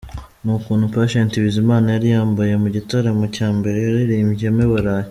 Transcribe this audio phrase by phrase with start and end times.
[0.43, 4.99] Ni uku Patient Bizimana yari yambaye mu gitaramo cya mbere yaririmbyemo i burayi.